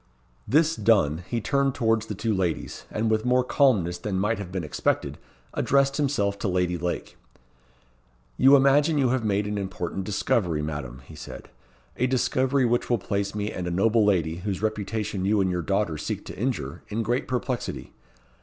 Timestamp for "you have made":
8.97-9.45